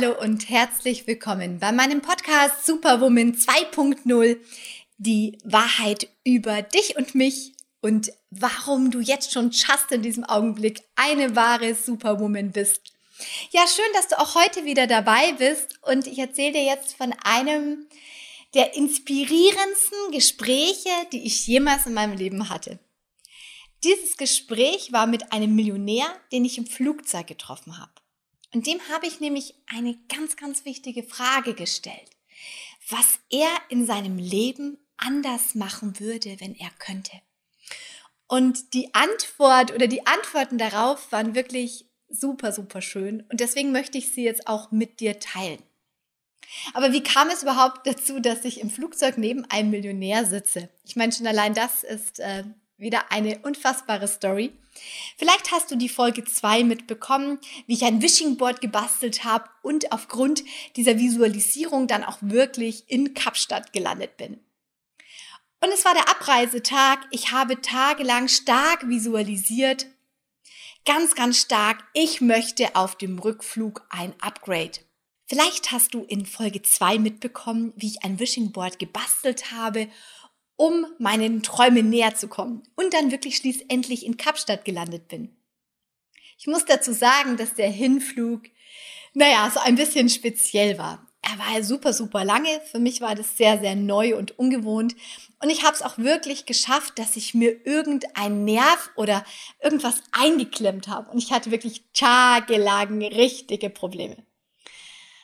hallo 0.00 0.14
und 0.20 0.48
herzlich 0.48 1.08
willkommen 1.08 1.58
bei 1.58 1.72
meinem 1.72 2.00
Podcast 2.00 2.64
Superwoman 2.64 3.34
2.0, 3.34 4.36
die 4.96 5.38
Wahrheit 5.42 6.06
über 6.22 6.62
dich 6.62 6.96
und 6.96 7.16
mich 7.16 7.54
und 7.80 8.12
warum 8.30 8.92
du 8.92 9.00
jetzt 9.00 9.32
schon 9.32 9.50
just 9.50 9.90
in 9.90 10.02
diesem 10.02 10.22
Augenblick 10.22 10.82
eine 10.94 11.34
wahre 11.34 11.74
Superwoman 11.74 12.52
bist. 12.52 12.92
Ja, 13.50 13.66
schön, 13.66 13.92
dass 13.94 14.06
du 14.06 14.20
auch 14.20 14.36
heute 14.36 14.64
wieder 14.64 14.86
dabei 14.86 15.32
bist 15.32 15.80
und 15.82 16.06
ich 16.06 16.20
erzähle 16.20 16.52
dir 16.52 16.64
jetzt 16.64 16.96
von 16.96 17.12
einem 17.24 17.88
der 18.54 18.76
inspirierendsten 18.76 20.12
Gespräche, 20.12 20.90
die 21.12 21.26
ich 21.26 21.44
jemals 21.48 21.86
in 21.86 21.94
meinem 21.94 22.16
Leben 22.16 22.50
hatte. 22.50 22.78
Dieses 23.82 24.16
Gespräch 24.16 24.92
war 24.92 25.08
mit 25.08 25.32
einem 25.32 25.56
Millionär, 25.56 26.06
den 26.30 26.44
ich 26.44 26.56
im 26.56 26.66
Flugzeug 26.66 27.26
getroffen 27.26 27.78
habe. 27.78 27.97
Und 28.52 28.66
dem 28.66 28.80
habe 28.88 29.06
ich 29.06 29.20
nämlich 29.20 29.54
eine 29.66 29.98
ganz, 30.08 30.36
ganz 30.36 30.64
wichtige 30.64 31.02
Frage 31.02 31.54
gestellt. 31.54 32.10
Was 32.88 33.18
er 33.30 33.50
in 33.68 33.84
seinem 33.84 34.18
Leben 34.18 34.78
anders 34.96 35.54
machen 35.54 36.00
würde, 36.00 36.40
wenn 36.40 36.54
er 36.54 36.70
könnte. 36.78 37.12
Und 38.26 38.74
die 38.74 38.94
Antwort 38.94 39.74
oder 39.74 39.86
die 39.86 40.06
Antworten 40.06 40.58
darauf 40.58 41.10
waren 41.12 41.34
wirklich 41.34 41.86
super, 42.08 42.52
super 42.52 42.82
schön. 42.82 43.24
Und 43.30 43.40
deswegen 43.40 43.72
möchte 43.72 43.98
ich 43.98 44.12
sie 44.12 44.24
jetzt 44.24 44.46
auch 44.46 44.70
mit 44.70 45.00
dir 45.00 45.18
teilen. 45.18 45.62
Aber 46.72 46.92
wie 46.92 47.02
kam 47.02 47.28
es 47.28 47.42
überhaupt 47.42 47.86
dazu, 47.86 48.20
dass 48.20 48.44
ich 48.44 48.60
im 48.60 48.70
Flugzeug 48.70 49.18
neben 49.18 49.44
einem 49.46 49.70
Millionär 49.70 50.24
sitze? 50.24 50.68
Ich 50.84 50.96
meine, 50.96 51.12
schon 51.12 51.26
allein 51.26 51.54
das 51.54 51.82
ist 51.82 52.20
äh, 52.20 52.44
wieder 52.78 53.10
eine 53.10 53.40
unfassbare 53.40 54.08
Story. 54.08 54.52
Vielleicht 55.16 55.50
hast 55.50 55.70
du 55.70 55.76
die 55.76 55.88
Folge 55.88 56.24
2 56.24 56.62
mitbekommen, 56.62 57.38
wie 57.66 57.74
ich 57.74 57.84
ein 57.84 58.00
Wishing 58.00 58.36
Board 58.36 58.60
gebastelt 58.60 59.24
habe 59.24 59.50
und 59.62 59.92
aufgrund 59.92 60.44
dieser 60.76 60.96
Visualisierung 60.96 61.88
dann 61.88 62.04
auch 62.04 62.18
wirklich 62.20 62.84
in 62.86 63.14
Kapstadt 63.14 63.72
gelandet 63.72 64.16
bin. 64.16 64.38
Und 65.60 65.70
es 65.74 65.84
war 65.84 65.92
der 65.92 66.08
Abreisetag. 66.08 67.00
Ich 67.10 67.32
habe 67.32 67.60
tagelang 67.60 68.28
stark 68.28 68.88
visualisiert. 68.88 69.86
Ganz, 70.84 71.16
ganz 71.16 71.40
stark. 71.40 71.82
Ich 71.94 72.20
möchte 72.20 72.76
auf 72.76 72.96
dem 72.96 73.18
Rückflug 73.18 73.84
ein 73.90 74.14
Upgrade. 74.20 74.78
Vielleicht 75.26 75.72
hast 75.72 75.92
du 75.92 76.04
in 76.04 76.24
Folge 76.24 76.62
2 76.62 77.00
mitbekommen, 77.00 77.72
wie 77.76 77.88
ich 77.88 78.04
ein 78.04 78.20
Wishing 78.20 78.52
Board 78.52 78.78
gebastelt 78.78 79.50
habe 79.50 79.88
um 80.58 80.86
meinen 80.98 81.42
Träumen 81.44 81.88
näher 81.88 82.16
zu 82.16 82.26
kommen 82.26 82.64
und 82.74 82.92
dann 82.92 83.12
wirklich 83.12 83.36
schließlich 83.36 84.04
in 84.04 84.16
Kapstadt 84.16 84.64
gelandet 84.64 85.06
bin. 85.06 85.36
Ich 86.36 86.48
muss 86.48 86.64
dazu 86.64 86.92
sagen, 86.92 87.36
dass 87.36 87.54
der 87.54 87.70
Hinflug, 87.70 88.42
naja, 89.14 89.50
so 89.54 89.60
ein 89.60 89.76
bisschen 89.76 90.08
speziell 90.08 90.76
war. 90.76 91.06
Er 91.22 91.38
war 91.38 91.62
super, 91.62 91.92
super 91.92 92.24
lange. 92.24 92.60
Für 92.70 92.80
mich 92.80 93.00
war 93.00 93.14
das 93.14 93.36
sehr, 93.36 93.60
sehr 93.60 93.76
neu 93.76 94.16
und 94.16 94.36
ungewohnt. 94.38 94.96
Und 95.40 95.50
ich 95.50 95.64
habe 95.64 95.76
es 95.76 95.82
auch 95.82 95.96
wirklich 95.96 96.44
geschafft, 96.44 96.98
dass 96.98 97.16
ich 97.16 97.34
mir 97.34 97.64
irgendein 97.64 98.44
Nerv 98.44 98.90
oder 98.96 99.24
irgendwas 99.62 100.02
eingeklemmt 100.10 100.88
habe. 100.88 101.10
Und 101.10 101.18
ich 101.18 101.30
hatte 101.30 101.52
wirklich 101.52 101.84
tagelang 101.92 103.04
richtige 103.04 103.70
Probleme. 103.70 104.16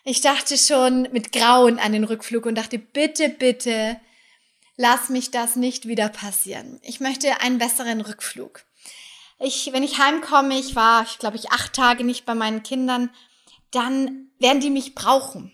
Ich 0.05 0.21
dachte 0.21 0.57
schon 0.59 1.09
mit 1.11 1.33
Grauen 1.33 1.81
an 1.81 1.93
den 1.93 2.05
Rückflug 2.05 2.47
und 2.47 2.57
dachte, 2.57 2.79
bitte, 2.79 3.31
bitte, 3.31 3.99
lass 4.77 5.09
mich 5.09 5.31
das 5.31 5.57
nicht 5.57 5.87
wieder 5.87 6.09
passieren. 6.09 6.81
Ich 6.83 7.01
möchte 7.01 7.41
einen 7.41 7.59
besseren 7.59 8.01
Rückflug. 8.01 8.65
Ich, 9.39 9.73
wenn 9.73 9.83
ich 9.83 9.99
heimkomme, 9.99 10.59
ich 10.59 10.77
war, 10.77 11.03
ich 11.05 11.19
glaube 11.19 11.37
ich, 11.37 11.51
acht 11.51 11.73
Tage 11.73 12.05
nicht 12.05 12.25
bei 12.25 12.35
meinen 12.35 12.63
Kindern, 12.63 13.11
dann 13.71 14.31
werden 14.39 14.61
die 14.61 14.71
mich 14.71 14.95
brauchen. 14.95 15.53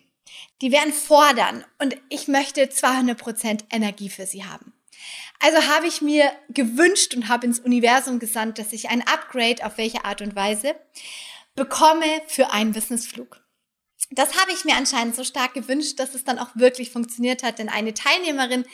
Die 0.60 0.72
werden 0.72 0.92
fordern 0.92 1.64
und 1.78 1.96
ich 2.10 2.28
möchte 2.28 2.68
200 2.68 3.18
Prozent 3.18 3.64
Energie 3.70 4.10
für 4.10 4.26
sie 4.26 4.44
haben. 4.44 4.74
Also 5.38 5.66
habe 5.68 5.86
ich 5.86 6.02
mir 6.02 6.30
gewünscht 6.50 7.14
und 7.14 7.28
habe 7.28 7.46
ins 7.46 7.60
Universum 7.60 8.18
gesandt, 8.18 8.58
dass 8.58 8.74
ich 8.74 8.90
ein 8.90 9.06
Upgrade 9.06 9.64
auf 9.64 9.78
welche 9.78 10.04
Art 10.04 10.20
und 10.20 10.36
Weise 10.36 10.74
bekomme 11.54 12.04
für 12.26 12.52
einen 12.52 12.72
Businessflug. 12.72 13.40
Das 14.10 14.38
habe 14.38 14.52
ich 14.52 14.64
mir 14.64 14.76
anscheinend 14.76 15.16
so 15.16 15.24
stark 15.24 15.54
gewünscht, 15.54 15.98
dass 15.98 16.14
es 16.14 16.24
dann 16.24 16.38
auch 16.38 16.50
wirklich 16.54 16.90
funktioniert 16.90 17.42
hat, 17.42 17.58
denn 17.58 17.68
eine 17.68 17.94
Teilnehmerin 17.94 18.66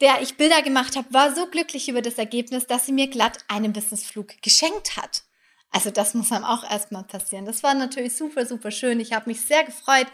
der 0.00 0.22
ich 0.22 0.36
Bilder 0.36 0.62
gemacht 0.62 0.96
habe, 0.96 1.12
war 1.12 1.34
so 1.34 1.46
glücklich 1.46 1.88
über 1.88 2.02
das 2.02 2.14
Ergebnis, 2.14 2.66
dass 2.66 2.86
sie 2.86 2.92
mir 2.92 3.08
glatt 3.08 3.38
einen 3.48 3.72
Businessflug 3.72 4.40
geschenkt 4.42 4.96
hat. 4.96 5.24
Also 5.70 5.90
das 5.90 6.14
muss 6.14 6.32
einem 6.32 6.44
auch 6.44 6.68
erstmal 6.68 7.04
passieren. 7.04 7.44
Das 7.44 7.62
war 7.62 7.74
natürlich 7.74 8.16
super, 8.16 8.46
super 8.46 8.70
schön. 8.70 8.98
Ich 8.98 9.12
habe 9.12 9.30
mich 9.30 9.40
sehr 9.42 9.64
gefreut 9.64 10.08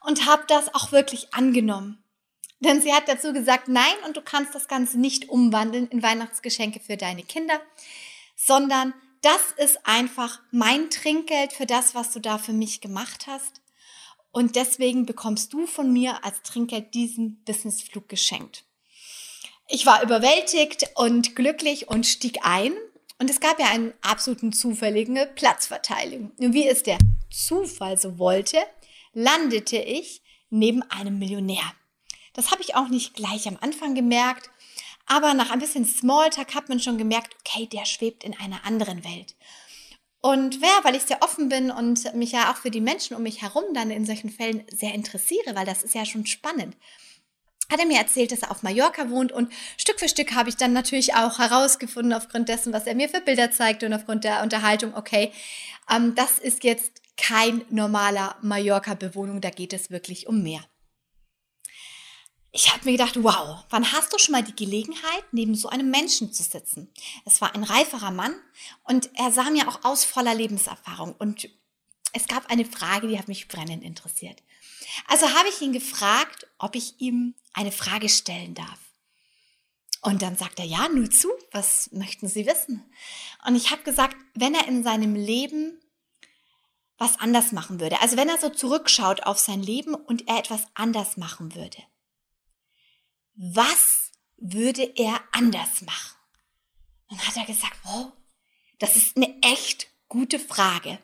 und 0.00 0.26
habe 0.26 0.44
das 0.48 0.74
auch 0.74 0.92
wirklich 0.92 1.34
angenommen. 1.34 2.02
Denn 2.60 2.80
sie 2.80 2.94
hat 2.94 3.08
dazu 3.08 3.32
gesagt, 3.32 3.68
nein, 3.68 3.94
und 4.06 4.16
du 4.16 4.22
kannst 4.22 4.54
das 4.54 4.68
Ganze 4.68 4.98
nicht 4.98 5.28
umwandeln 5.28 5.88
in 5.88 6.02
Weihnachtsgeschenke 6.02 6.80
für 6.80 6.96
deine 6.96 7.22
Kinder, 7.22 7.60
sondern 8.34 8.94
das 9.20 9.52
ist 9.56 9.86
einfach 9.86 10.40
mein 10.50 10.88
Trinkgeld 10.88 11.52
für 11.52 11.66
das, 11.66 11.94
was 11.94 12.12
du 12.12 12.20
da 12.20 12.38
für 12.38 12.52
mich 12.52 12.80
gemacht 12.80 13.26
hast. 13.26 13.60
Und 14.30 14.56
deswegen 14.56 15.04
bekommst 15.04 15.52
du 15.52 15.66
von 15.66 15.92
mir 15.92 16.24
als 16.24 16.42
Trinkgeld 16.42 16.94
diesen 16.94 17.42
Businessflug 17.44 18.08
geschenkt. 18.08 18.64
Ich 19.68 19.84
war 19.84 20.02
überwältigt 20.02 20.90
und 20.94 21.34
glücklich 21.34 21.88
und 21.88 22.06
stieg 22.06 22.38
ein. 22.42 22.72
Und 23.18 23.30
es 23.30 23.40
gab 23.40 23.58
ja 23.58 23.66
einen 23.66 23.94
absoluten 24.00 24.52
zufälligen 24.52 25.18
Platzverteilung. 25.34 26.30
Und 26.38 26.52
wie 26.52 26.68
es 26.68 26.82
der 26.82 26.98
Zufall 27.30 27.98
so 27.98 28.18
wollte, 28.18 28.58
landete 29.12 29.78
ich 29.78 30.22
neben 30.50 30.82
einem 30.82 31.18
Millionär. 31.18 31.64
Das 32.34 32.52
habe 32.52 32.62
ich 32.62 32.76
auch 32.76 32.88
nicht 32.88 33.14
gleich 33.14 33.48
am 33.48 33.56
Anfang 33.60 33.94
gemerkt, 33.94 34.50
aber 35.06 35.34
nach 35.34 35.50
ein 35.50 35.58
bisschen 35.58 35.86
Smalltalk 35.86 36.54
hat 36.54 36.68
man 36.68 36.78
schon 36.78 36.98
gemerkt, 36.98 37.34
okay, 37.40 37.66
der 37.66 37.86
schwebt 37.86 38.22
in 38.22 38.38
einer 38.38 38.64
anderen 38.64 39.02
Welt. 39.04 39.34
Und 40.20 40.60
wer, 40.60 40.84
weil 40.84 40.94
ich 40.94 41.02
sehr 41.02 41.22
offen 41.22 41.48
bin 41.48 41.70
und 41.70 42.14
mich 42.14 42.32
ja 42.32 42.52
auch 42.52 42.56
für 42.56 42.70
die 42.70 42.80
Menschen 42.80 43.16
um 43.16 43.22
mich 43.22 43.42
herum 43.42 43.64
dann 43.72 43.90
in 43.90 44.04
solchen 44.04 44.30
Fällen 44.30 44.64
sehr 44.70 44.92
interessiere, 44.92 45.54
weil 45.54 45.66
das 45.66 45.82
ist 45.82 45.94
ja 45.94 46.04
schon 46.04 46.26
spannend 46.26 46.76
hat 47.70 47.80
er 47.80 47.86
mir 47.86 47.98
erzählt, 47.98 48.32
dass 48.32 48.42
er 48.42 48.50
auf 48.50 48.62
Mallorca 48.62 49.10
wohnt 49.10 49.32
und 49.32 49.52
Stück 49.76 49.98
für 49.98 50.08
Stück 50.08 50.34
habe 50.34 50.48
ich 50.48 50.56
dann 50.56 50.72
natürlich 50.72 51.14
auch 51.14 51.38
herausgefunden, 51.38 52.12
aufgrund 52.12 52.48
dessen, 52.48 52.72
was 52.72 52.86
er 52.86 52.94
mir 52.94 53.08
für 53.08 53.20
Bilder 53.20 53.50
zeigte 53.50 53.86
und 53.86 53.92
aufgrund 53.92 54.24
der 54.24 54.42
Unterhaltung, 54.42 54.94
okay, 54.94 55.32
ähm, 55.90 56.14
das 56.14 56.38
ist 56.38 56.64
jetzt 56.64 57.02
kein 57.16 57.64
normaler 57.70 58.36
Mallorca-Bewohnung, 58.42 59.40
da 59.40 59.50
geht 59.50 59.72
es 59.72 59.90
wirklich 59.90 60.26
um 60.26 60.42
mehr. 60.42 60.64
Ich 62.52 62.72
habe 62.72 62.86
mir 62.86 62.92
gedacht, 62.92 63.22
wow, 63.22 63.64
wann 63.68 63.92
hast 63.92 64.12
du 64.14 64.18
schon 64.18 64.32
mal 64.32 64.42
die 64.42 64.56
Gelegenheit, 64.56 65.24
neben 65.32 65.54
so 65.54 65.68
einem 65.68 65.90
Menschen 65.90 66.32
zu 66.32 66.42
sitzen? 66.42 66.90
Es 67.26 67.42
war 67.42 67.54
ein 67.54 67.64
reiferer 67.64 68.10
Mann 68.10 68.34
und 68.84 69.10
er 69.14 69.30
sah 69.30 69.50
mir 69.50 69.68
auch 69.68 69.84
aus 69.84 70.04
voller 70.04 70.34
Lebenserfahrung 70.34 71.14
und 71.18 71.50
es 72.14 72.28
gab 72.28 72.50
eine 72.50 72.64
Frage, 72.64 73.08
die 73.08 73.18
hat 73.18 73.28
mich 73.28 73.46
brennend 73.46 73.84
interessiert. 73.84 74.42
Also 75.06 75.28
habe 75.34 75.48
ich 75.48 75.60
ihn 75.60 75.72
gefragt, 75.72 76.46
ob 76.58 76.74
ich 76.74 77.00
ihm 77.00 77.34
eine 77.52 77.72
Frage 77.72 78.08
stellen 78.08 78.54
darf. 78.54 78.78
Und 80.02 80.22
dann 80.22 80.36
sagt 80.36 80.58
er, 80.60 80.64
ja, 80.64 80.88
nur 80.88 81.10
zu, 81.10 81.28
was 81.50 81.90
möchten 81.90 82.28
Sie 82.28 82.46
wissen? 82.46 82.84
Und 83.44 83.56
ich 83.56 83.70
habe 83.70 83.82
gesagt, 83.82 84.16
wenn 84.34 84.54
er 84.54 84.68
in 84.68 84.84
seinem 84.84 85.14
Leben 85.14 85.80
was 86.98 87.18
anders 87.18 87.52
machen 87.52 87.80
würde, 87.80 88.00
also 88.00 88.16
wenn 88.16 88.28
er 88.28 88.38
so 88.38 88.48
zurückschaut 88.48 89.24
auf 89.24 89.38
sein 89.38 89.62
Leben 89.62 89.94
und 89.94 90.28
er 90.28 90.38
etwas 90.38 90.66
anders 90.74 91.16
machen 91.16 91.54
würde, 91.54 91.78
was 93.34 94.12
würde 94.36 94.82
er 94.96 95.20
anders 95.32 95.82
machen? 95.82 96.16
Dann 97.08 97.26
hat 97.26 97.36
er 97.36 97.44
gesagt, 97.44 97.76
wow, 97.82 98.12
das 98.78 98.96
ist 98.96 99.16
eine 99.16 99.34
echt 99.42 99.88
gute 100.08 100.38
Frage. 100.38 100.98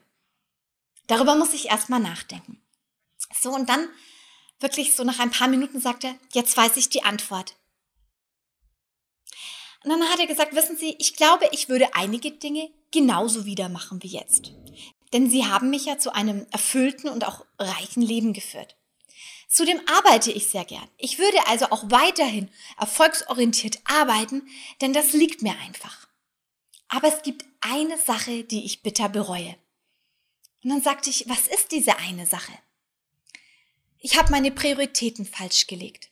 Darüber 1.06 1.35
muss 1.37 1.55
ich 1.55 1.70
erstmal 1.70 2.00
nachdenken. 2.00 2.62
So, 3.40 3.50
und 3.55 3.69
dann 3.69 3.88
wirklich 4.61 4.94
so 4.94 5.05
nach 5.05 5.19
ein 5.19 5.31
paar 5.31 5.49
Minuten 5.49 5.81
sagt 5.81 6.05
er, 6.05 6.14
jetzt 6.32 6.56
weiß 6.56 6.76
ich 6.76 6.88
die 6.88 7.02
Antwort. 7.02 7.56
Und 9.84 9.90
dann 9.90 10.02
hat 10.05 10.20
er 10.20 10.26
gesagt, 10.26 10.55
wissen 10.55 10.76
Sie, 10.76 10.94
ich 10.99 11.17
glaube, 11.17 11.49
ich 11.50 11.69
würde 11.69 11.94
einige 11.94 12.31
Dinge 12.31 12.70
genauso 12.93 13.44
wieder 13.46 13.69
machen 13.69 14.02
wie 14.02 14.08
jetzt. 14.08 14.52
Denn 15.12 15.29
Sie 15.29 15.46
haben 15.46 15.70
mich 15.70 15.87
ja 15.87 15.99
zu 15.99 16.14
einem 16.14 16.46
erfüllten 16.50 17.08
und 17.08 17.26
auch 17.26 17.44
reichen 17.58 18.02
Leben 18.02 18.32
geführt. 18.32 18.76
Zudem 19.49 19.81
arbeite 19.87 20.32
ich 20.32 20.49
sehr 20.49 20.64
gern. 20.64 20.88
Ich 20.96 21.19
würde 21.19 21.46
also 21.49 21.67
auch 21.67 21.90
weiterhin 21.90 22.49
erfolgsorientiert 22.78 23.81
arbeiten, 23.85 24.49
denn 24.81 24.94
das 24.94 25.12
liegt 25.12 25.43
mir 25.43 25.55
einfach. 25.58 26.08
Aber 26.88 27.08
es 27.08 27.23
gibt 27.23 27.44
eine 27.61 27.99
Sache, 27.99 28.44
die 28.44 28.64
ich 28.64 28.82
bitter 28.82 29.08
bereue. 29.08 29.56
Und 30.62 30.70
dann 30.70 30.81
sagte 30.81 31.11
ich, 31.11 31.28
was 31.28 31.49
ist 31.49 31.73
diese 31.73 31.99
eine 31.99 32.25
Sache? 32.25 32.52
Ich 34.04 34.19
habe 34.19 34.32
meine 34.32 34.50
Prioritäten 34.50 35.25
falsch 35.25 35.69
gelegt. 35.69 36.10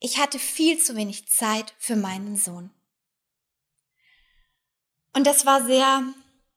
Ich 0.00 0.18
hatte 0.18 0.40
viel 0.40 0.78
zu 0.78 0.96
wenig 0.96 1.28
Zeit 1.28 1.74
für 1.78 1.94
meinen 1.94 2.36
Sohn. 2.36 2.70
Und 5.14 5.28
das 5.28 5.46
war 5.46 5.64
sehr 5.64 6.02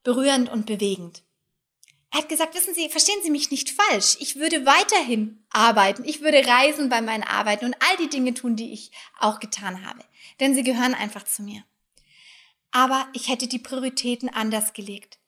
berührend 0.03 0.49
und 0.49 0.65
bewegend. 0.65 1.21
er 2.09 2.21
hat 2.21 2.29
gesagt, 2.29 2.55
wissen 2.55 2.73
Sie, 2.73 2.89
verstehen 2.89 3.21
Sie 3.21 3.29
mich 3.29 3.51
nicht 3.51 3.69
falsch. 3.69 4.17
Ich 4.19 4.37
würde 4.37 4.65
weiterhin 4.65 5.45
arbeiten. 5.51 6.03
Ich 6.05 6.21
würde 6.21 6.43
reisen 6.47 6.89
bei 6.89 7.01
meinen 7.01 7.23
Arbeiten 7.23 7.65
und 7.65 7.75
all 7.81 7.97
die 7.97 8.09
Dinge 8.09 8.33
tun, 8.33 8.55
die 8.55 8.73
ich 8.73 8.89
auch 9.19 9.39
getan 9.39 9.85
habe. 9.85 10.03
Denn 10.39 10.55
sie 10.55 10.63
gehören 10.63 10.95
einfach 10.95 11.23
zu 11.23 11.43
mir. 11.43 11.63
Aber 12.71 13.07
ich 13.13 13.27
hätte 13.27 13.47
die 13.47 13.59
Prioritäten 13.59 14.29
anders 14.29 14.73
gelegt. 14.73 15.19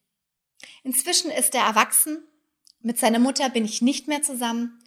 Inzwischen 0.81 1.29
ist 1.29 1.53
er 1.53 1.65
erwachsen. 1.65 2.23
Mit 2.79 2.99
seiner 2.99 3.19
Mutter 3.19 3.49
bin 3.49 3.65
ich 3.65 3.81
nicht 3.81 4.07
mehr 4.07 4.21
zusammen. 4.21 4.79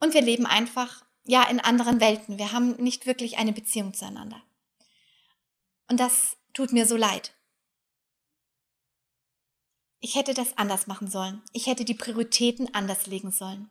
Und 0.00 0.14
wir 0.14 0.22
leben 0.22 0.46
einfach, 0.46 1.04
ja, 1.24 1.44
in 1.44 1.60
anderen 1.60 2.00
Welten. 2.00 2.38
Wir 2.38 2.52
haben 2.52 2.76
nicht 2.76 3.06
wirklich 3.06 3.38
eine 3.38 3.52
Beziehung 3.52 3.94
zueinander. 3.94 4.42
Und 5.88 6.00
das 6.00 6.36
tut 6.52 6.72
mir 6.72 6.86
so 6.86 6.96
leid. 6.96 7.34
Ich 10.00 10.14
hätte 10.14 10.34
das 10.34 10.56
anders 10.58 10.86
machen 10.86 11.10
sollen. 11.10 11.42
Ich 11.52 11.66
hätte 11.66 11.84
die 11.84 11.94
Prioritäten 11.94 12.74
anders 12.74 13.06
legen 13.06 13.32
sollen. 13.32 13.70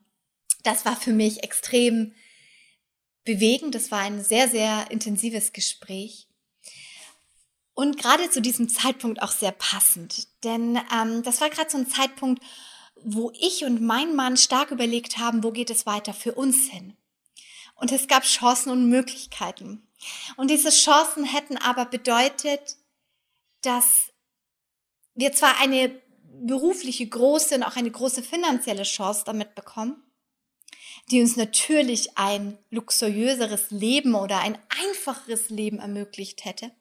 Das 0.64 0.86
war 0.86 0.96
für 0.96 1.14
mich 1.14 1.44
extrem 1.44 2.14
bewegend. 3.24 3.76
Das 3.76 3.92
war 3.92 4.00
ein 4.00 4.24
sehr, 4.24 4.50
sehr 4.50 4.90
intensives 4.92 5.54
Gespräch. 5.54 6.28
Und 7.74 7.98
gerade 7.98 8.30
zu 8.30 8.42
diesem 8.42 8.70
Zeitpunkt 8.70 9.22
auch 9.22 9.32
sehr 9.32 9.52
passend. 9.52 10.28
Denn 10.44 10.80
ähm, 10.94 11.24
das 11.24 11.42
war 11.42 11.50
gerade 11.50 11.70
so 11.70 11.78
ein 11.78 11.88
Zeitpunkt, 11.88 12.42
wo 13.08 13.32
ich 13.40 13.64
und 13.64 13.82
mein 13.82 14.16
Mann 14.16 14.36
stark 14.36 14.72
überlegt 14.72 15.20
haben, 15.20 15.44
wo 15.44 15.52
geht 15.52 15.70
es 15.70 15.86
weiter 15.86 16.14
für 16.14 16.34
uns 16.34 16.68
hin. 16.68 16.98
Und 17.76 17.92
es 17.92 18.08
gab 18.08 18.24
Chancen 18.24 18.72
und 18.72 18.90
Möglichkeiten. 18.90 19.88
Und 20.38 20.50
diese 20.50 20.72
Chancen 20.72 21.24
hätten 21.24 21.58
aber 21.58 21.86
bedeutet, 21.86 22.78
dass 23.62 24.12
wir 25.14 25.34
zwar 25.34 25.60
eine 25.62 26.02
berufliche 26.24 27.08
große 27.08 27.56
und 27.56 27.64
auch 27.64 27.76
eine 27.76 27.92
große 27.92 28.24
finanzielle 28.24 28.84
Chance 28.84 29.24
damit 29.26 29.54
bekommen, 29.54 30.02
die 31.12 31.22
uns 31.22 31.36
natürlich 31.36 32.18
ein 32.18 32.58
luxuriöseres 32.72 33.70
Leben 33.70 34.16
oder 34.16 34.40
ein 34.40 34.58
einfacheres 34.70 35.50
Leben 35.50 35.78
ermöglicht 35.78 36.44
hätte. 36.44 36.72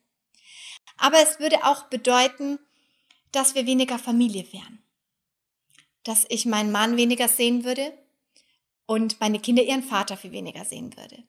Aber 0.97 1.19
es 1.19 1.39
würde 1.39 1.65
auch 1.65 1.85
bedeuten, 1.85 2.59
dass 3.31 3.55
wir 3.55 3.67
weniger 3.67 3.99
Familie 3.99 4.51
wären. 4.53 4.84
Dass 6.05 6.25
ich 6.29 6.47
meinen 6.47 6.73
Mann 6.73 6.97
weniger 6.97 7.29
sehen 7.29 7.65
würde 7.65 7.93
und 8.87 9.21
meine 9.21 9.41
Kinder 9.41 9.63
ihren 9.63 9.83
Vater 9.83 10.17
viel 10.17 10.33
weniger 10.33 10.65
sehen 10.65 10.97
würde. 10.97 11.25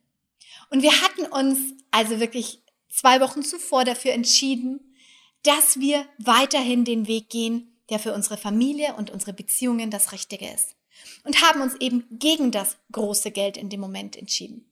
Und 0.70 0.82
wir 0.82 1.02
hatten 1.02 1.26
uns 1.26 1.60
also 1.92 2.20
wirklich 2.20 2.62
zwei 2.90 3.22
Wochen 3.22 3.44
zuvor 3.44 3.86
dafür 3.86 4.14
entschieden, 4.14 4.96
dass 5.44 5.80
wir 5.80 6.06
weiterhin 6.18 6.86
den 6.86 7.08
Weg 7.08 7.30
gehen, 7.30 7.78
der 7.90 8.00
für 8.00 8.14
unsere 8.14 8.38
Familie 8.38 8.96
und 8.96 9.12
unsere 9.12 9.34
Beziehungen 9.34 9.92
das 9.92 10.12
Richtige 10.12 10.50
ist. 10.50 10.76
Und 11.24 11.42
haben 11.42 11.62
uns 11.62 11.76
eben 11.80 12.06
gegen 12.12 12.52
das 12.52 12.78
große 12.92 13.32
Geld 13.32 13.58
in 13.58 13.70
dem 13.70 13.80
Moment 13.80 14.16
entschieden. 14.16 14.66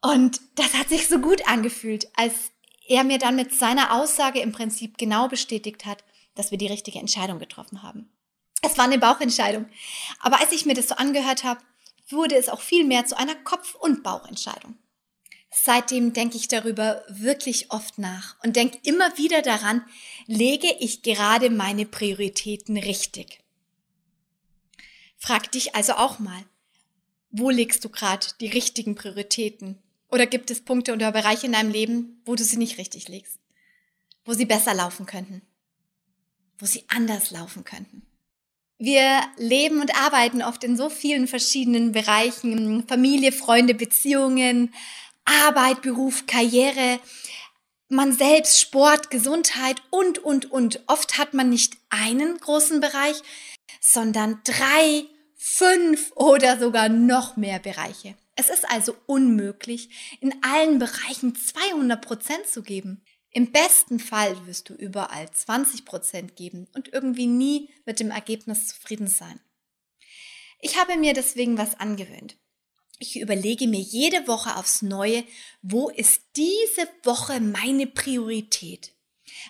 Und 0.00 0.40
das 0.54 0.74
hat 0.74 0.90
sich 0.90 1.08
so 1.08 1.18
gut 1.18 1.48
angefühlt, 1.48 2.08
als 2.14 2.34
er 2.86 3.04
mir 3.04 3.18
dann 3.18 3.36
mit 3.36 3.54
seiner 3.54 3.94
Aussage 3.94 4.40
im 4.40 4.52
Prinzip 4.52 4.98
genau 4.98 5.28
bestätigt 5.28 5.86
hat, 5.86 6.04
dass 6.34 6.50
wir 6.50 6.58
die 6.58 6.66
richtige 6.66 6.98
Entscheidung 6.98 7.38
getroffen 7.38 7.82
haben. 7.82 8.10
Es 8.62 8.78
war 8.78 8.84
eine 8.84 8.98
Bauchentscheidung. 8.98 9.66
Aber 10.20 10.40
als 10.40 10.52
ich 10.52 10.66
mir 10.66 10.74
das 10.74 10.88
so 10.88 10.94
angehört 10.94 11.44
habe, 11.44 11.60
wurde 12.08 12.36
es 12.36 12.48
auch 12.48 12.60
viel 12.60 12.84
mehr 12.84 13.06
zu 13.06 13.16
einer 13.16 13.34
Kopf- 13.34 13.74
und 13.74 14.02
Bauchentscheidung. 14.02 14.76
Seitdem 15.50 16.12
denke 16.12 16.36
ich 16.36 16.48
darüber 16.48 17.04
wirklich 17.08 17.70
oft 17.70 17.98
nach 17.98 18.36
und 18.42 18.56
denke 18.56 18.78
immer 18.82 19.16
wieder 19.16 19.40
daran, 19.40 19.84
lege 20.26 20.66
ich 20.80 21.02
gerade 21.02 21.48
meine 21.48 21.86
Prioritäten 21.86 22.76
richtig? 22.76 23.40
Frag 25.16 25.52
dich 25.52 25.74
also 25.76 25.94
auch 25.94 26.18
mal, 26.18 26.44
wo 27.30 27.50
legst 27.50 27.84
du 27.84 27.88
gerade 27.88 28.26
die 28.40 28.48
richtigen 28.48 28.94
Prioritäten? 28.94 29.78
Oder 30.10 30.26
gibt 30.26 30.50
es 30.50 30.64
Punkte 30.64 30.92
oder 30.92 31.12
Bereiche 31.12 31.46
in 31.46 31.52
deinem 31.52 31.70
Leben, 31.70 32.20
wo 32.24 32.34
du 32.34 32.44
sie 32.44 32.56
nicht 32.56 32.78
richtig 32.78 33.08
legst? 33.08 33.38
Wo 34.24 34.32
sie 34.32 34.46
besser 34.46 34.74
laufen 34.74 35.06
könnten? 35.06 35.42
Wo 36.58 36.66
sie 36.66 36.84
anders 36.88 37.30
laufen 37.30 37.64
könnten? 37.64 38.02
Wir 38.78 39.20
leben 39.36 39.80
und 39.80 39.96
arbeiten 39.96 40.42
oft 40.42 40.64
in 40.64 40.76
so 40.76 40.90
vielen 40.90 41.28
verschiedenen 41.28 41.92
Bereichen, 41.92 42.86
Familie, 42.88 43.32
Freunde, 43.32 43.74
Beziehungen, 43.74 44.74
Arbeit, 45.24 45.82
Beruf, 45.82 46.26
Karriere, 46.26 46.98
man 47.88 48.12
selbst, 48.12 48.60
Sport, 48.60 49.10
Gesundheit 49.10 49.82
und, 49.90 50.18
und, 50.18 50.50
und. 50.50 50.82
Oft 50.86 51.18
hat 51.18 51.34
man 51.34 51.50
nicht 51.50 51.76
einen 51.90 52.36
großen 52.38 52.80
Bereich, 52.80 53.22
sondern 53.80 54.40
drei, 54.44 55.04
fünf 55.36 56.12
oder 56.16 56.58
sogar 56.58 56.88
noch 56.88 57.36
mehr 57.36 57.58
Bereiche. 57.58 58.16
Es 58.36 58.50
ist 58.50 58.68
also 58.68 58.96
unmöglich, 59.06 60.18
in 60.20 60.34
allen 60.42 60.78
Bereichen 60.78 61.36
200 61.36 62.04
Prozent 62.04 62.46
zu 62.48 62.62
geben. 62.62 63.02
Im 63.34 63.50
besten 63.50 63.98
Fall 63.98 64.46
wirst 64.46 64.68
du 64.68 64.74
überall 64.74 65.28
20 65.28 65.84
Prozent 65.84 66.36
geben 66.36 66.68
und 66.72 66.92
irgendwie 66.92 67.26
nie 67.26 67.68
mit 67.84 67.98
dem 67.98 68.12
Ergebnis 68.12 68.68
zufrieden 68.68 69.08
sein. 69.08 69.40
Ich 70.60 70.78
habe 70.78 70.96
mir 70.96 71.14
deswegen 71.14 71.58
was 71.58 71.78
angewöhnt. 71.80 72.36
Ich 73.00 73.18
überlege 73.18 73.66
mir 73.66 73.80
jede 73.80 74.28
Woche 74.28 74.56
aufs 74.56 74.82
Neue, 74.82 75.24
wo 75.62 75.88
ist 75.90 76.22
diese 76.36 76.88
Woche 77.02 77.40
meine 77.40 77.88
Priorität? 77.88 78.92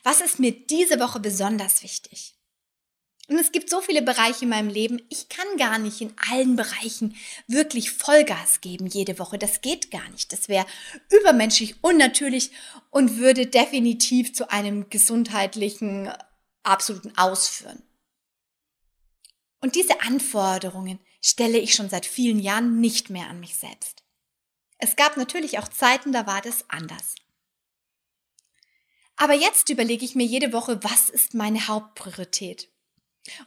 Was 0.02 0.22
ist 0.22 0.38
mir 0.38 0.52
diese 0.52 0.98
Woche 0.98 1.20
besonders 1.20 1.82
wichtig? 1.82 2.34
Und 3.28 3.38
es 3.38 3.52
gibt 3.52 3.70
so 3.70 3.80
viele 3.80 4.02
Bereiche 4.02 4.44
in 4.44 4.50
meinem 4.50 4.68
Leben, 4.68 5.00
ich 5.08 5.30
kann 5.30 5.46
gar 5.56 5.78
nicht 5.78 6.02
in 6.02 6.12
allen 6.30 6.56
Bereichen 6.56 7.16
wirklich 7.46 7.90
Vollgas 7.90 8.60
geben 8.60 8.86
jede 8.86 9.18
Woche. 9.18 9.38
Das 9.38 9.62
geht 9.62 9.90
gar 9.90 10.08
nicht. 10.10 10.32
Das 10.32 10.48
wäre 10.48 10.66
übermenschlich 11.10 11.82
unnatürlich 11.82 12.50
und 12.90 13.16
würde 13.16 13.46
definitiv 13.46 14.34
zu 14.34 14.50
einem 14.50 14.90
gesundheitlichen 14.90 16.12
absoluten 16.62 17.16
Ausführen. 17.16 17.82
Und 19.60 19.74
diese 19.74 20.02
Anforderungen, 20.02 20.98
stelle 21.24 21.58
ich 21.58 21.74
schon 21.74 21.88
seit 21.88 22.04
vielen 22.04 22.38
Jahren 22.38 22.80
nicht 22.80 23.08
mehr 23.08 23.28
an 23.28 23.40
mich 23.40 23.56
selbst. 23.56 24.02
Es 24.76 24.94
gab 24.94 25.16
natürlich 25.16 25.58
auch 25.58 25.68
Zeiten, 25.68 26.12
da 26.12 26.26
war 26.26 26.42
das 26.42 26.68
anders. 26.68 27.14
Aber 29.16 29.32
jetzt 29.32 29.70
überlege 29.70 30.04
ich 30.04 30.14
mir 30.14 30.26
jede 30.26 30.52
Woche, 30.52 30.82
was 30.82 31.08
ist 31.08 31.32
meine 31.32 31.66
Hauptpriorität? 31.66 32.68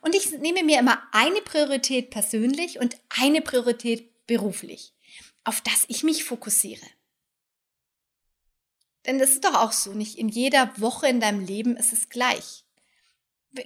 Und 0.02 0.16
ich 0.16 0.32
nehme 0.32 0.64
mir 0.64 0.80
immer 0.80 1.02
eine 1.12 1.42
Priorität 1.42 2.10
persönlich 2.10 2.80
und 2.80 2.98
eine 3.10 3.42
Priorität 3.42 4.26
beruflich, 4.26 4.94
auf 5.44 5.62
das 5.62 5.86
ich 5.88 6.04
mich 6.04 6.24
fokussiere. 6.24 6.86
Denn 9.06 9.20
das 9.20 9.32
ist 9.32 9.46
doch 9.46 9.54
auch 9.54 9.72
so, 9.72 9.94
nicht 9.94 10.18
in 10.18 10.28
jeder 10.28 10.72
Woche 10.78 11.08
in 11.08 11.20
deinem 11.20 11.40
Leben 11.40 11.78
ist 11.78 11.94
es 11.94 12.10
gleich. 12.10 12.66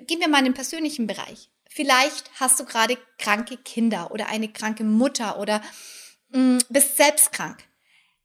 Gehen 0.06 0.20
wir 0.20 0.28
mal 0.28 0.40
in 0.40 0.46
den 0.46 0.54
persönlichen 0.54 1.08
Bereich. 1.08 1.50
Vielleicht 1.68 2.30
hast 2.40 2.60
du 2.60 2.66
gerade 2.66 2.98
kranke 3.18 3.58
Kinder 3.58 4.12
oder 4.12 4.28
eine 4.28 4.52
kranke 4.52 4.84
Mutter 4.84 5.40
oder 5.40 5.62
mh, 6.30 6.40
mm, 6.40 6.60
bist 6.70 6.98
selbst 6.98 7.32
krank. 7.32 7.64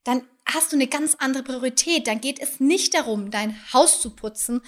Dann 0.04 0.28
hast 0.44 0.72
du 0.72 0.76
eine 0.76 0.88
ganz 0.88 1.14
andere 1.18 1.42
Priorität. 1.42 2.06
Dann 2.06 2.20
geht 2.20 2.38
es 2.38 2.60
nicht 2.60 2.94
darum, 2.94 3.30
dein 3.30 3.56
Haus 3.72 4.00
zu 4.00 4.10
putzen 4.10 4.62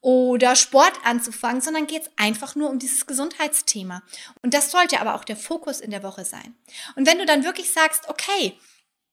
oder 0.00 0.56
Sport 0.56 0.92
anzufangen, 1.04 1.60
sondern 1.60 1.86
geht 1.86 2.02
es 2.02 2.10
einfach 2.16 2.54
nur 2.54 2.70
um 2.70 2.78
dieses 2.78 3.06
Gesundheitsthema. 3.06 4.02
Und 4.42 4.54
das 4.54 4.70
sollte 4.70 5.00
aber 5.00 5.14
auch 5.14 5.24
der 5.24 5.36
Fokus 5.36 5.80
in 5.80 5.90
der 5.90 6.02
Woche 6.02 6.24
sein. 6.24 6.54
Und 6.96 7.06
wenn 7.06 7.18
du 7.18 7.26
dann 7.26 7.44
wirklich 7.44 7.72
sagst, 7.72 8.08
okay, 8.08 8.58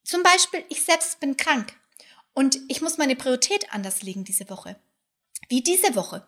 zum 0.04 0.24
Beispiel, 0.24 0.64
ich 0.70 0.84
selbst 0.84 1.20
bin 1.20 1.36
krank 1.36 1.74
und 2.34 2.60
ich 2.70 2.82
muss 2.82 2.98
meine 2.98 3.16
Priorität 3.16 3.74
anders 3.74 4.04
legen 4.04 4.24
diese 4.24 4.50
Woche. 4.50 4.80
Wie 5.50 5.62
diese 5.62 5.96
Woche. 5.96 6.28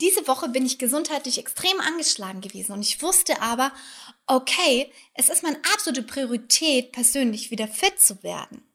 Diese 0.00 0.26
Woche 0.28 0.48
bin 0.48 0.64
ich 0.64 0.78
gesundheitlich 0.78 1.38
extrem 1.38 1.80
angeschlagen 1.80 2.40
gewesen 2.40 2.72
und 2.72 2.82
ich 2.82 3.02
wusste 3.02 3.40
aber, 3.42 3.72
okay, 4.26 4.92
es 5.14 5.28
ist 5.28 5.42
meine 5.42 5.60
absolute 5.74 6.02
Priorität, 6.02 6.92
persönlich 6.92 7.50
wieder 7.50 7.68
fit 7.68 8.00
zu 8.00 8.22
werden. 8.22 8.65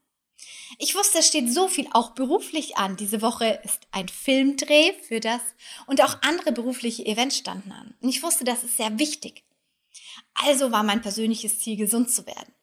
Ich 0.77 0.95
wusste, 0.95 1.19
es 1.19 1.27
steht 1.27 1.51
so 1.51 1.67
viel 1.67 1.87
auch 1.91 2.11
beruflich 2.11 2.77
an. 2.77 2.97
Diese 2.97 3.21
Woche 3.21 3.59
ist 3.63 3.81
ein 3.91 4.07
Filmdreh 4.07 4.93
für 5.07 5.19
das 5.19 5.41
und 5.87 6.01
auch 6.01 6.21
andere 6.21 6.51
berufliche 6.51 7.05
Events 7.05 7.37
standen 7.37 7.71
an. 7.71 7.95
Und 8.01 8.09
ich 8.09 8.23
wusste, 8.23 8.43
das 8.43 8.63
ist 8.63 8.77
sehr 8.77 8.97
wichtig. 8.99 9.43
Also 10.33 10.71
war 10.71 10.83
mein 10.83 11.01
persönliches 11.01 11.59
Ziel, 11.59 11.77
gesund 11.77 12.11
zu 12.11 12.25
werden. 12.25 12.53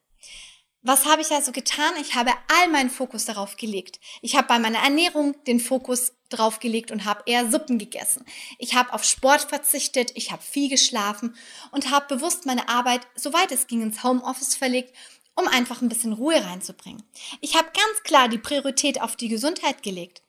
Was 0.81 1.05
habe 1.05 1.21
ich 1.21 1.31
also 1.31 1.51
getan? 1.51 1.91
Ich 1.99 2.15
habe 2.15 2.31
all 2.47 2.69
meinen 2.69 2.89
Fokus 2.89 3.25
darauf 3.25 3.57
gelegt. 3.57 3.99
Ich 4.21 4.37
habe 4.37 4.47
bei 4.47 4.59
meiner 4.59 4.79
Ernährung 4.79 5.35
den 5.43 5.59
Fokus 5.59 6.13
drauf 6.29 6.59
gelegt 6.59 6.91
und 6.91 7.03
habe 7.03 7.23
eher 7.25 7.51
Suppen 7.51 7.79
gegessen. 7.79 8.23
Ich 8.59 8.75
habe 8.75 8.93
auf 8.93 9.03
Sport 9.03 9.41
verzichtet, 9.41 10.11
ich 10.15 10.31
habe 10.31 10.41
viel 10.41 10.69
geschlafen 10.69 11.35
und 11.71 11.91
habe 11.91 12.15
bewusst 12.15 12.45
meine 12.45 12.69
Arbeit, 12.69 13.01
soweit 13.15 13.51
es 13.51 13.67
ging, 13.67 13.81
ins 13.81 14.03
Homeoffice 14.03 14.55
verlegt, 14.55 14.95
um 15.39 15.47
einfach 15.47 15.81
ein 15.81 15.89
bisschen 15.89 16.13
Ruhe 16.13 16.43
reinzubringen. 16.43 17.03
Ich 17.41 17.55
habe 17.55 17.67
ganz 17.67 18.03
klar 18.03 18.27
die 18.27 18.37
Priorität 18.37 19.01
auf 19.01 19.15
die 19.15 19.29
Gesundheit 19.29 19.83
gelegt. 19.83 20.21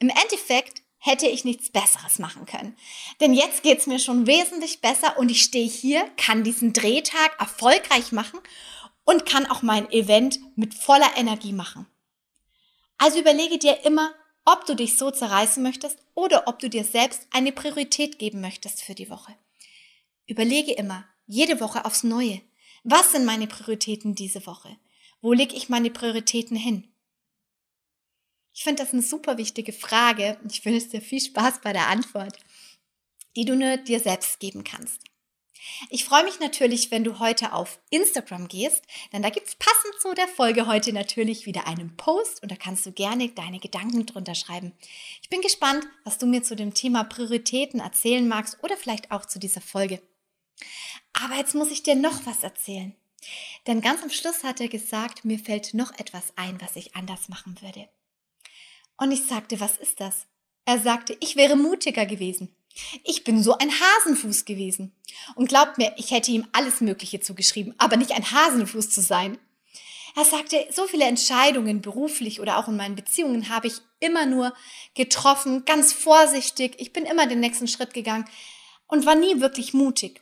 Im 0.00 0.10
Endeffekt 0.10 0.82
hätte 0.98 1.26
ich 1.26 1.44
nichts 1.44 1.70
Besseres 1.70 2.18
machen 2.18 2.44
können. 2.44 2.76
Denn 3.20 3.32
jetzt 3.32 3.62
geht's 3.62 3.86
mir 3.86 3.98
schon 3.98 4.26
wesentlich 4.26 4.80
besser 4.80 5.16
und 5.18 5.30
ich 5.30 5.42
stehe 5.42 5.68
hier, 5.68 6.08
kann 6.16 6.44
diesen 6.44 6.72
Drehtag 6.72 7.38
erfolgreich 7.38 8.12
machen 8.12 8.40
und 9.04 9.24
kann 9.24 9.46
auch 9.46 9.62
mein 9.62 9.90
Event 9.90 10.38
mit 10.56 10.74
voller 10.74 11.16
Energie 11.16 11.52
machen. 11.52 11.86
Also 12.98 13.20
überlege 13.20 13.58
dir 13.58 13.84
immer, 13.84 14.12
ob 14.44 14.66
du 14.66 14.74
dich 14.74 14.98
so 14.98 15.10
zerreißen 15.10 15.62
möchtest 15.62 15.98
oder 16.14 16.48
ob 16.48 16.58
du 16.58 16.68
dir 16.68 16.84
selbst 16.84 17.26
eine 17.30 17.52
Priorität 17.52 18.18
geben 18.18 18.40
möchtest 18.40 18.82
für 18.82 18.94
die 18.94 19.08
Woche. 19.08 19.34
Überlege 20.26 20.72
immer, 20.72 21.04
jede 21.26 21.60
Woche 21.60 21.84
aufs 21.84 22.02
Neue. 22.02 22.40
Was 22.84 23.12
sind 23.12 23.24
meine 23.24 23.46
Prioritäten 23.46 24.14
diese 24.14 24.46
Woche? 24.46 24.76
Wo 25.20 25.32
lege 25.32 25.56
ich 25.56 25.68
meine 25.68 25.90
Prioritäten 25.90 26.56
hin? 26.56 26.92
Ich 28.54 28.64
finde 28.64 28.82
das 28.82 28.92
eine 28.92 29.02
super 29.02 29.38
wichtige 29.38 29.72
Frage 29.72 30.38
und 30.42 30.52
ich 30.52 30.64
wünsche 30.64 30.88
dir 30.88 31.00
viel 31.00 31.20
Spaß 31.20 31.60
bei 31.62 31.72
der 31.72 31.88
Antwort, 31.88 32.38
die 33.36 33.44
du 33.44 33.54
nur 33.54 33.76
dir 33.76 34.00
selbst 34.00 34.40
geben 34.40 34.64
kannst. 34.64 35.02
Ich 35.90 36.04
freue 36.04 36.24
mich 36.24 36.40
natürlich, 36.40 36.90
wenn 36.90 37.04
du 37.04 37.18
heute 37.18 37.52
auf 37.52 37.80
Instagram 37.90 38.48
gehst, 38.48 38.82
denn 39.12 39.22
da 39.22 39.30
gibt 39.30 39.48
es 39.48 39.56
passend 39.56 39.94
zu 40.00 40.14
der 40.14 40.28
Folge 40.28 40.66
heute 40.66 40.92
natürlich 40.92 41.46
wieder 41.46 41.66
einen 41.66 41.96
Post 41.96 42.42
und 42.42 42.50
da 42.50 42.56
kannst 42.56 42.86
du 42.86 42.92
gerne 42.92 43.28
deine 43.28 43.58
Gedanken 43.58 44.06
drunter 44.06 44.34
schreiben. 44.34 44.72
Ich 45.22 45.28
bin 45.28 45.40
gespannt, 45.40 45.86
was 46.04 46.18
du 46.18 46.26
mir 46.26 46.42
zu 46.42 46.56
dem 46.56 46.74
Thema 46.74 47.04
Prioritäten 47.04 47.80
erzählen 47.80 48.26
magst 48.26 48.58
oder 48.62 48.76
vielleicht 48.76 49.10
auch 49.10 49.26
zu 49.26 49.38
dieser 49.38 49.60
Folge. 49.60 50.00
Aber 51.12 51.36
jetzt 51.36 51.54
muss 51.54 51.70
ich 51.70 51.82
dir 51.82 51.94
noch 51.94 52.26
was 52.26 52.42
erzählen. 52.42 52.94
Denn 53.66 53.80
ganz 53.80 54.02
am 54.02 54.10
Schluss 54.10 54.44
hat 54.44 54.60
er 54.60 54.68
gesagt, 54.68 55.24
mir 55.24 55.38
fällt 55.38 55.74
noch 55.74 55.98
etwas 55.98 56.32
ein, 56.36 56.60
was 56.60 56.76
ich 56.76 56.94
anders 56.94 57.28
machen 57.28 57.60
würde. 57.60 57.88
Und 58.96 59.12
ich 59.12 59.24
sagte, 59.26 59.60
was 59.60 59.76
ist 59.76 60.00
das? 60.00 60.26
Er 60.64 60.78
sagte, 60.78 61.16
ich 61.20 61.36
wäre 61.36 61.56
mutiger 61.56 62.06
gewesen. 62.06 62.54
Ich 63.04 63.24
bin 63.24 63.42
so 63.42 63.56
ein 63.58 63.70
Hasenfuß 63.70 64.44
gewesen. 64.44 64.94
Und 65.34 65.48
glaubt 65.48 65.78
mir, 65.78 65.92
ich 65.96 66.10
hätte 66.10 66.30
ihm 66.30 66.46
alles 66.52 66.80
Mögliche 66.80 67.20
zugeschrieben, 67.20 67.74
aber 67.78 67.96
nicht 67.96 68.12
ein 68.12 68.30
Hasenfuß 68.30 68.90
zu 68.90 69.00
sein. 69.00 69.38
Er 70.16 70.24
sagte, 70.24 70.66
so 70.72 70.86
viele 70.86 71.04
Entscheidungen 71.04 71.80
beruflich 71.80 72.40
oder 72.40 72.58
auch 72.58 72.68
in 72.68 72.76
meinen 72.76 72.96
Beziehungen 72.96 73.48
habe 73.50 73.68
ich 73.68 73.74
immer 74.00 74.26
nur 74.26 74.52
getroffen, 74.94 75.64
ganz 75.64 75.92
vorsichtig. 75.92 76.74
Ich 76.78 76.92
bin 76.92 77.04
immer 77.04 77.26
den 77.26 77.40
nächsten 77.40 77.68
Schritt 77.68 77.94
gegangen 77.94 78.24
und 78.86 79.06
war 79.06 79.14
nie 79.14 79.40
wirklich 79.40 79.74
mutig. 79.74 80.20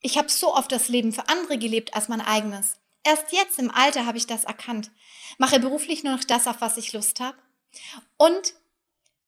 Ich 0.00 0.16
habe 0.18 0.28
so 0.28 0.54
oft 0.54 0.70
das 0.70 0.88
Leben 0.88 1.12
für 1.12 1.28
andere 1.28 1.58
gelebt 1.58 1.94
als 1.94 2.08
mein 2.08 2.20
eigenes. 2.20 2.76
Erst 3.04 3.32
jetzt 3.32 3.58
im 3.58 3.70
Alter 3.70 4.06
habe 4.06 4.18
ich 4.18 4.26
das 4.26 4.44
erkannt. 4.44 4.90
Mache 5.38 5.60
beruflich 5.60 6.04
nur 6.04 6.14
noch 6.14 6.24
das, 6.24 6.46
auf 6.46 6.60
was 6.60 6.76
ich 6.76 6.92
Lust 6.92 7.20
habe. 7.20 7.38
Und 8.16 8.54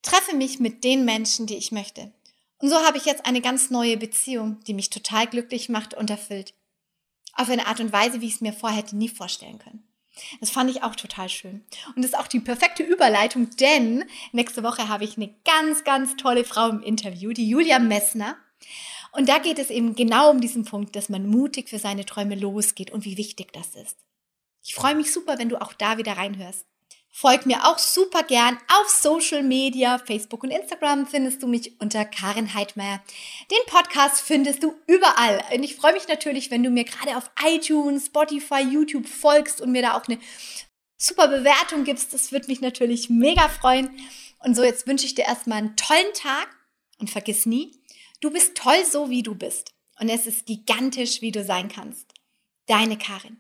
treffe 0.03 0.35
mich 0.35 0.59
mit 0.59 0.85
den 0.85 1.05
Menschen, 1.05 1.47
die 1.47 1.57
ich 1.57 1.73
möchte. 1.73 2.13
Und 2.59 2.69
so 2.69 2.77
habe 2.85 2.99
ich 2.99 3.05
jetzt 3.05 3.27
eine 3.27 3.41
ganz 3.41 3.71
neue 3.71 3.97
Beziehung, 3.97 4.61
die 4.67 4.75
mich 4.75 4.91
total 4.91 5.27
glücklich 5.27 5.69
macht 5.69 5.95
und 5.95 6.11
erfüllt. 6.11 6.55
Auf 7.33 7.49
eine 7.49 7.67
Art 7.67 7.81
und 7.81 7.93
Weise, 7.93 8.21
wie 8.21 8.27
ich 8.27 8.35
es 8.35 8.41
mir 8.41 8.53
vorher 8.53 8.79
hätte 8.79 8.97
nie 8.97 9.09
vorstellen 9.09 9.59
können. 9.59 9.87
Das 10.41 10.51
fand 10.51 10.71
ich 10.71 10.83
auch 10.83 10.95
total 10.95 11.29
schön. 11.29 11.65
Und 11.95 12.05
das 12.05 12.13
ist 12.13 12.19
auch 12.19 12.27
die 12.27 12.41
perfekte 12.41 12.83
Überleitung, 12.83 13.49
denn 13.57 14.05
nächste 14.33 14.63
Woche 14.63 14.89
habe 14.89 15.05
ich 15.05 15.17
eine 15.17 15.35
ganz, 15.45 15.85
ganz 15.85 16.17
tolle 16.17 16.45
Frau 16.45 16.69
im 16.69 16.83
Interview, 16.83 17.33
die 17.33 17.49
Julia 17.49 17.79
Messner. 17.79 18.37
Und 19.13 19.29
da 19.29 19.39
geht 19.39 19.59
es 19.59 19.71
eben 19.71 19.95
genau 19.95 20.31
um 20.31 20.41
diesen 20.41 20.65
Punkt, 20.65 20.95
dass 20.97 21.09
man 21.09 21.27
mutig 21.27 21.69
für 21.69 21.79
seine 21.79 22.07
Träume 22.07 22.37
losgeht 22.37 22.91
und 22.91 23.05
wie 23.05 23.17
wichtig 23.17 23.53
das 23.53 23.75
ist. 23.75 23.97
Ich 24.63 24.75
freue 24.75 24.95
mich 24.95 25.13
super, 25.13 25.39
wenn 25.39 25.49
du 25.49 25.61
auch 25.61 25.73
da 25.73 25.99
wieder 25.99 26.13
reinhörst. 26.13 26.67
Folg 27.13 27.45
mir 27.45 27.67
auch 27.67 27.79
super 27.79 28.23
gern 28.23 28.57
auf 28.69 28.89
Social 28.89 29.43
Media, 29.43 29.99
Facebook 29.99 30.45
und 30.45 30.51
Instagram 30.51 31.07
findest 31.09 31.43
du 31.43 31.49
mich 31.49 31.81
unter 31.81 32.05
Karin 32.05 32.55
Heidmeier. 32.55 33.03
Den 33.51 33.59
Podcast 33.67 34.21
findest 34.21 34.63
du 34.63 34.75
überall. 34.87 35.43
Und 35.53 35.65
ich 35.65 35.75
freue 35.75 35.93
mich 35.93 36.07
natürlich, 36.07 36.53
wenn 36.53 36.63
du 36.63 36.71
mir 36.71 36.85
gerade 36.85 37.17
auf 37.17 37.29
iTunes, 37.45 38.07
Spotify, 38.07 38.61
YouTube 38.61 39.09
folgst 39.09 39.61
und 39.61 39.73
mir 39.73 39.83
da 39.83 39.99
auch 39.99 40.07
eine 40.07 40.21
super 40.97 41.27
Bewertung 41.27 41.83
gibst. 41.83 42.15
Das 42.15 42.31
würde 42.31 42.47
mich 42.47 42.61
natürlich 42.61 43.11
mega 43.11 43.49
freuen. 43.49 43.91
Und 44.39 44.55
so, 44.55 44.63
jetzt 44.63 44.87
wünsche 44.87 45.07
ich 45.07 45.17
dir 45.17 45.25
erstmal 45.25 45.59
einen 45.59 45.77
tollen 45.77 46.13
Tag 46.15 46.49
und 47.01 47.11
vergiss 47.11 47.45
nie, 47.45 47.80
du 48.21 48.31
bist 48.31 48.55
toll 48.55 48.85
so, 48.85 49.11
wie 49.11 49.23
du 49.23 49.35
bist. 49.35 49.75
Und 49.99 50.09
es 50.09 50.27
ist 50.27 50.47
gigantisch, 50.47 51.21
wie 51.21 51.33
du 51.33 51.45
sein 51.45 51.69
kannst. 51.69 52.15
Deine 52.67 52.97
Karin. 52.97 53.39